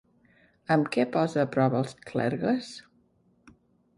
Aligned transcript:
Amb 0.75 0.87
què 0.95 1.05
posa 1.15 1.43
a 1.43 1.49
prova 1.57 1.77
als 1.81 1.93
clergues? 2.11 2.71